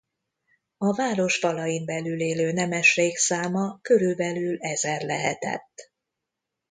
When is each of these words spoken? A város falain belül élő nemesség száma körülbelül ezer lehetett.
A 0.77 0.95
város 0.95 1.37
falain 1.37 1.85
belül 1.85 2.19
élő 2.19 2.51
nemesség 2.51 3.15
száma 3.15 3.79
körülbelül 3.81 4.57
ezer 4.59 5.01
lehetett. 5.03 5.91